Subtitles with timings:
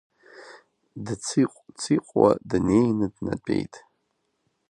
[1.05, 3.73] Дциҟә-циҟәуа днеины днатәеит.